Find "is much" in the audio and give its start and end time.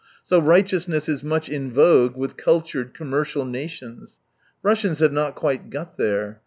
1.07-1.47